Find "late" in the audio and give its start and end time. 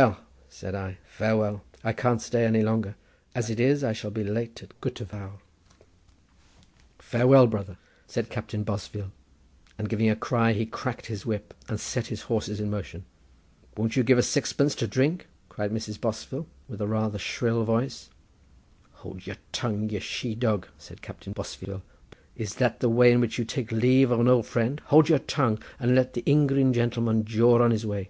4.24-4.62